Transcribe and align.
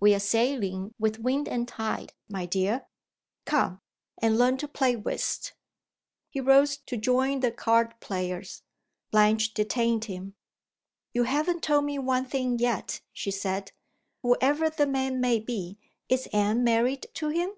We 0.00 0.14
are 0.14 0.18
sailing 0.18 0.94
with 0.98 1.18
wind 1.18 1.46
and 1.46 1.68
tide, 1.68 2.14
my 2.26 2.46
dear. 2.46 2.86
Come, 3.44 3.82
and 4.16 4.38
learn 4.38 4.56
to 4.56 4.66
play 4.66 4.96
whist." 4.96 5.52
He 6.30 6.40
rose 6.40 6.78
to 6.78 6.96
join 6.96 7.40
the 7.40 7.52
card 7.52 7.92
players. 8.00 8.62
Blanche 9.10 9.52
detained 9.52 10.06
him. 10.06 10.34
"You 11.12 11.24
haven't 11.24 11.62
told 11.62 11.84
me 11.84 11.98
one 11.98 12.24
thing 12.24 12.58
yet," 12.58 13.02
she 13.12 13.30
said. 13.30 13.72
"Whoever 14.22 14.70
the 14.70 14.86
man 14.86 15.20
may 15.20 15.38
be, 15.38 15.76
is 16.08 16.28
Anne 16.32 16.64
married 16.64 17.06
to 17.16 17.28
him?" 17.28 17.50